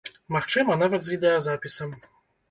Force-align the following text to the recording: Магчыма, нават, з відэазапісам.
Магчыма, 0.35 0.77
нават, 0.83 1.03
з 1.07 1.13
відэазапісам. 1.13 1.93